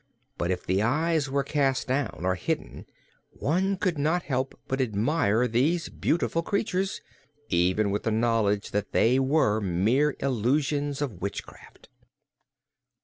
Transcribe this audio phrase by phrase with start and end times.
[0.35, 2.87] But if the eyes were cast down or hidden,
[3.29, 7.01] one could not help but admire these beautiful creatures,
[7.49, 11.87] even with the knowledge that they were mere illusions of witchcraft.